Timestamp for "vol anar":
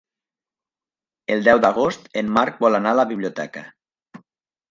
2.65-2.93